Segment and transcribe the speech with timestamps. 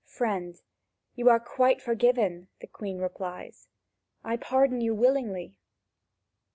[0.07, 0.59] "Friend,
[1.13, 3.69] you are quite forgiven," the Queen replies;
[4.23, 5.59] "I pardon you willingly."